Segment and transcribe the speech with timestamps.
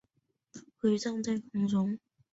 [0.79, 1.99] 回荡在空中